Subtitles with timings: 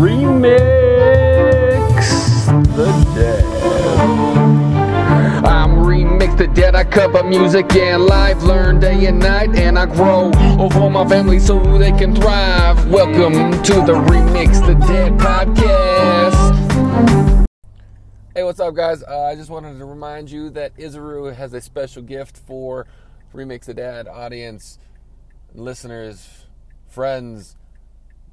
[0.00, 0.48] Remix
[2.74, 3.44] the Dead.
[5.44, 6.74] I'm Remix the Dead.
[6.74, 11.38] I cover music and life, learn day and night, and I grow over my family
[11.38, 12.88] so they can thrive.
[12.88, 16.56] Welcome to the Remix the Dead podcast.
[18.34, 19.02] Hey, what's up, guys?
[19.02, 22.86] Uh, I just wanted to remind you that Isaru has a special gift for
[23.34, 24.78] Remix the Dad audience,
[25.54, 26.46] listeners,
[26.88, 27.58] friends.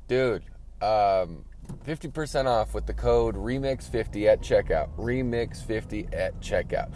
[0.07, 0.43] Dude,
[0.81, 1.43] um,
[1.85, 4.89] 50% off with the code REMIX50 at checkout.
[4.97, 6.91] REMIX50 at checkout.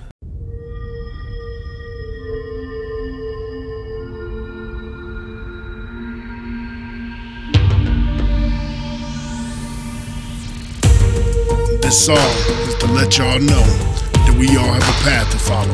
[11.81, 12.17] This song
[12.67, 13.65] is to let y'all know
[14.13, 15.73] that we all have a path to follow,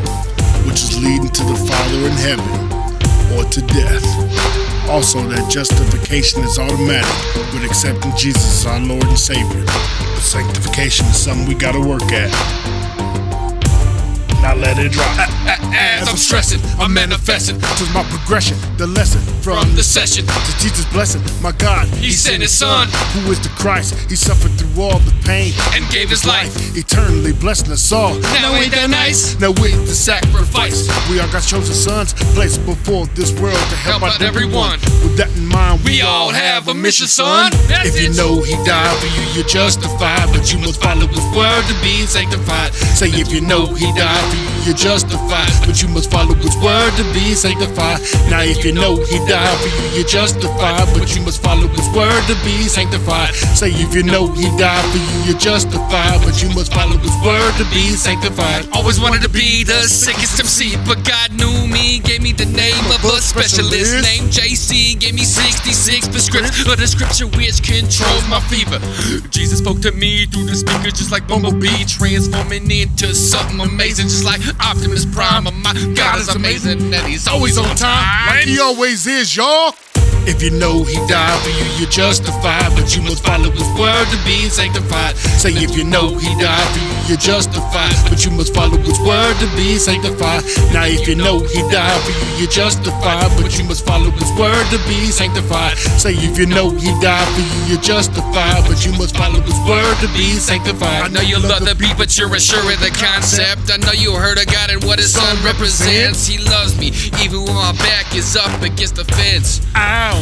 [0.66, 4.47] which is leading to the Father in heaven or to death.
[4.90, 9.66] Also, that justification is automatic with accepting Jesus as our Lord and Savior.
[9.66, 12.87] But sanctification is something we gotta work at.
[14.42, 15.08] Now let it drop.
[15.74, 20.26] As I'm stressing, I'm manifesting To my progression, the lesson from the session.
[20.26, 21.22] to teach his blessing.
[21.42, 23.96] My God, He sent his son who is the Christ.
[24.10, 26.54] He suffered through all the pain and gave his life.
[26.78, 28.14] eternally blessing us all.
[28.20, 29.40] Now ain't that nice?
[29.40, 30.88] Now with the Sacrifice.
[31.10, 34.80] We are God's chosen sons, placed before this world to help, Help out everyone.
[35.04, 37.52] With that in mind, We all have a mission, son.
[37.68, 38.18] That's If you it.
[38.18, 42.06] know He died for you, you're justified, but you must follow His word to be
[42.06, 42.74] sanctified.
[42.96, 46.56] Say if you know He died for you, you're justified, but you must follow His
[46.58, 48.02] word to be sanctified.
[48.30, 51.88] Now if you know He died for you, you're justified, but you must follow His
[51.96, 53.34] word to be sanctified.
[53.56, 57.16] Say if you know He died for you, you're justified, but you must follow His
[57.24, 58.68] word to be sanctified.
[58.74, 62.86] Always wanted to be the sickest MC, but God knew me, gave me the name
[62.92, 68.40] of a specialist named JC, gave me 66 prescriptions of the scripture which controls my
[68.52, 68.80] fever.
[69.30, 74.26] Jesus spoke to me through the speaker just like Bumblebee, transforming into something amazing, just
[74.26, 75.48] like Optimus Prime.
[75.48, 78.28] And my God is amazing, and He's always on time.
[78.28, 79.74] Like he always is, y'all.
[80.28, 84.06] If you know he died for you, you're justified, but you must follow his word
[84.12, 85.16] to be sanctified.
[85.40, 89.00] Say if you know he died for you, you're justified, but you must follow his
[89.00, 90.44] word to be sanctified.
[90.76, 94.30] Now if you know he died for you, you're justified, but you must follow his
[94.36, 95.78] word to be sanctified.
[95.96, 99.58] Say if you know he died for you, you're justified, but you must follow his
[99.64, 101.04] word to be sanctified.
[101.04, 103.72] I know you love the beat, but you're unsure of the concept.
[103.72, 106.28] I know you heard of God and what his son represents.
[106.28, 106.92] He loves me,
[107.24, 109.62] even when my back is up against the fence.
[109.76, 110.17] Ow.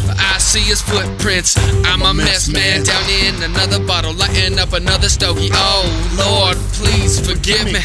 [0.55, 1.57] See his footprints.
[1.83, 2.83] I'm a mess, man.
[2.85, 5.49] Down in another bottle, lighting up another stogie.
[5.51, 5.83] Oh,
[6.17, 7.81] Lord, please forgive me.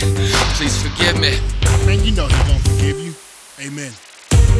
[0.55, 1.37] Please forgive me.
[1.85, 3.13] Man, you know he gonna forgive you.
[3.59, 3.91] Amen.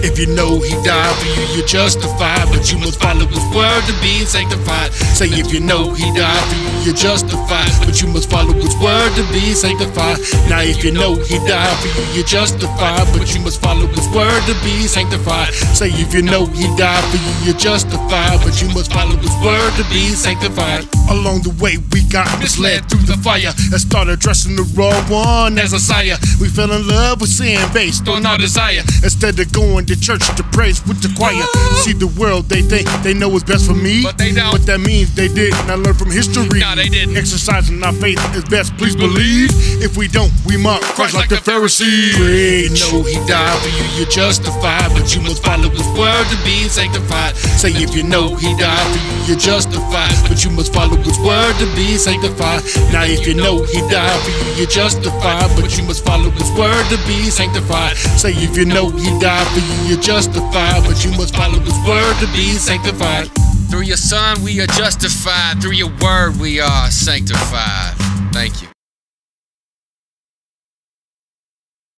[0.03, 3.83] If you know he died for you, you're justified, but you must follow his word
[3.85, 4.93] to be sanctified.
[4.93, 8.77] Say if you know he died for you, you're justified, but you must follow his
[8.81, 10.19] word to be sanctified.
[10.49, 14.09] Now if you know he died for you, you're justified, but you must follow his
[14.15, 15.53] word to be sanctified.
[15.77, 19.35] Say if you know he died for you, you're justified, but you must follow his
[19.45, 20.89] word to be sanctified.
[21.11, 25.59] Along the way, we got misled through the fire and started dressing the wrong one
[25.59, 26.17] as a sire.
[26.41, 28.83] We fell in love with sin based on our desire.
[29.03, 31.45] Instead of going to church to praise with the choir.
[31.83, 34.03] See the world, they think they know what's best for me.
[34.03, 34.53] But they don't.
[34.53, 35.59] But that means they didn't.
[35.71, 36.61] I learned from history.
[36.61, 37.17] No, they didn't.
[37.17, 39.51] Exercising our faith is best, please believe.
[39.83, 42.17] If we don't, we mock Christ like the Pharisees.
[42.17, 42.81] Preach.
[42.93, 44.91] know he died for you, you're justified.
[44.93, 47.37] But you must follow his word to be sanctified.
[47.37, 50.15] Say if you know he died for you, you're justified.
[50.29, 52.63] But you must follow his word to be sanctified.
[52.93, 55.51] Now if you know he died for you, you're justified.
[55.57, 57.97] But you must follow his word to be sanctified.
[58.19, 60.85] Say if you know he died for you, you're justified.
[60.85, 63.29] But you must follow his word to be sanctified.
[63.71, 65.63] Through your son, we are justified.
[65.63, 67.95] Through your word, we are sanctified.
[68.33, 68.80] Thank you.